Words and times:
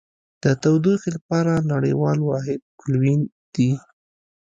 د 0.43 0.45
تودوخې 0.61 1.09
لپاره 1.17 1.53
نړیوال 1.73 2.19
واحد 2.23 2.59
کلوین 2.79 3.21
دی. 3.55 3.71